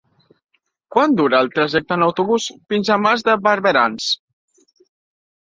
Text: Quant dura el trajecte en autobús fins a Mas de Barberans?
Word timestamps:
Quant 0.95 1.11
dura 1.19 1.41
el 1.45 1.49
trajecte 1.57 1.97
en 1.97 2.05
autobús 2.07 2.47
fins 2.73 2.91
a 2.91 2.99
Mas 3.05 3.27
de 3.29 3.37
Barberans? 3.51 4.09